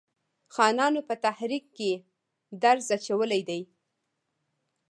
خانانو 0.53 1.01
په 1.09 1.15
تحریک 1.25 1.65
کې 1.77 1.91
درز 2.61 2.87
اچولی 2.97 3.41
دی. 3.49 3.61